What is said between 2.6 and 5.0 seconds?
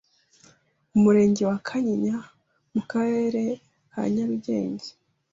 mu karere ka Nyarugenge,